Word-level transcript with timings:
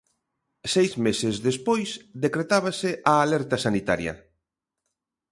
Seis 0.73 0.93
meses 1.05 1.35
despois 1.47 1.89
decretábase 2.25 2.89
a 3.11 3.13
alerta 3.25 3.57
sanitaria. 3.65 4.13